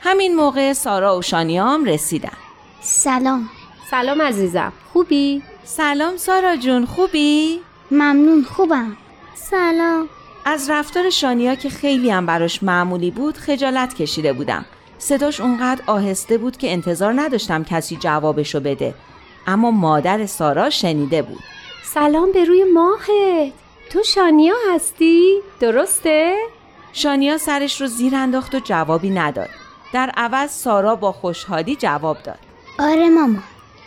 [0.00, 2.32] همین موقع سارا و شانیا هم رسیدن.
[2.80, 3.48] سلام
[3.90, 4.72] سلام عزیزم.
[4.92, 8.96] خوبی؟ سلام سارا جون خوبی؟ ممنون خوبم
[9.34, 10.08] سلام
[10.44, 14.64] از رفتار شانیا که خیلی هم براش معمولی بود خجالت کشیده بودم
[14.98, 18.94] صداش اونقدر آهسته بود که انتظار نداشتم کسی جوابشو بده
[19.46, 21.57] اما مادر سارا شنیده بود
[21.94, 23.52] سلام به روی ماهت.
[23.90, 26.36] تو شانیا هستی؟ درسته؟
[26.92, 29.48] شانیا سرش رو زیر انداخت و جوابی نداد.
[29.92, 32.38] در عوض سارا با خوشحالی جواب داد.
[32.78, 33.38] آره ماما.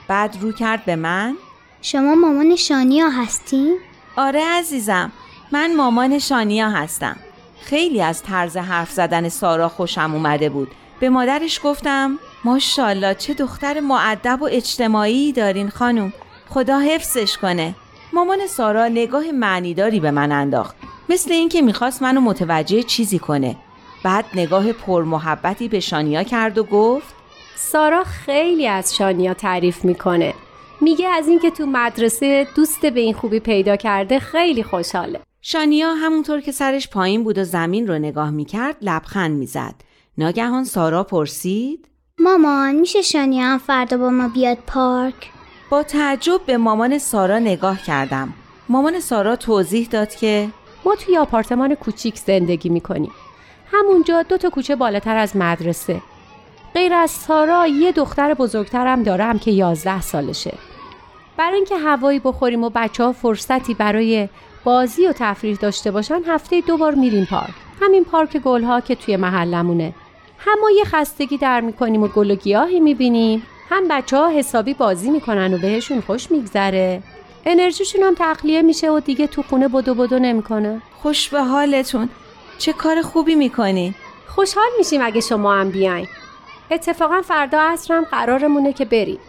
[0.07, 1.37] بعد رو کرد به من.
[1.81, 3.75] شما مامان شانیا هستی؟
[4.17, 5.11] آره عزیزم.
[5.51, 7.15] من مامان شانیا هستم.
[7.61, 10.71] خیلی از طرز حرف زدن سارا خوشم اومده بود.
[10.99, 16.13] به مادرش گفتم ماشاءالله چه دختر معدب و اجتماعی دارین خانم.
[16.49, 17.75] خدا حفظش کنه.
[18.13, 20.75] مامان سارا نگاه معنیداری به من انداخت
[21.09, 23.55] مثل اینکه می‌خواست منو متوجه چیزی کنه
[24.03, 27.15] بعد نگاه پرمحبتی به شانیا کرد و گفت
[27.55, 30.33] سارا خیلی از شانیا تعریف می‌کنه.
[30.81, 35.19] میگه از اینکه تو مدرسه دوست به این خوبی پیدا کرده خیلی خوشحاله.
[35.41, 39.75] شانیا همونطور که سرش پایین بود و زمین رو نگاه می‌کرد لبخند می‌زد
[40.17, 41.87] ناگهان سارا پرسید
[42.19, 45.29] مامان میشه شانیا هم فردا با ما بیاد پارک؟
[45.71, 48.33] با تعجب به مامان سارا نگاه کردم
[48.69, 50.49] مامان سارا توضیح داد که
[50.85, 53.11] ما توی آپارتمان کوچیک زندگی می‌کنیم.
[53.71, 56.01] همونجا دو تا کوچه بالاتر از مدرسه.
[56.73, 60.53] غیر از سارا یه دختر بزرگترم دارم که 11 سالشه.
[61.37, 64.29] برای اینکه هوایی بخوریم و بچه ها فرصتی برای
[64.63, 67.53] بازی و تفریح داشته باشن هفته دو بار میریم پارک.
[67.81, 69.93] همین پارک گلها که توی محلمونه.
[70.37, 74.73] هم ما یه خستگی در می‌کنیم و گل و گیاهی می‌بینیم هم بچه ها حسابی
[74.73, 77.03] بازی می‌کنن و بهشون خوش میگذره.
[77.45, 82.09] انرژیشون هم تخلیه میشه و دیگه تو خونه بدو بدو نمی‌کنه خوش به حالتون.
[82.57, 83.95] چه کار خوبی می‌کنی؟
[84.27, 86.07] خوشحال میشیم اگه شما هم بیاین.
[86.71, 89.19] اتفاقا فردا عصر هم قرارمونه که بریم.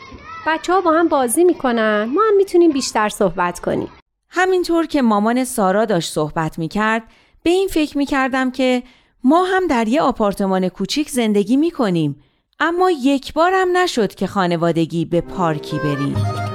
[0.46, 2.04] بچه ها با هم بازی می‌کنن.
[2.14, 3.88] ما هم می‌تونیم بیشتر صحبت کنیم.
[4.30, 7.02] همینطور که مامان سارا داشت صحبت می‌کرد
[7.42, 8.82] به این فکر می‌کردم که
[9.24, 12.22] ما هم در یه آپارتمان کوچیک زندگی می‌کنیم.
[12.60, 16.51] اما یک بار هم نشد که خانوادگی به پارکی بریم.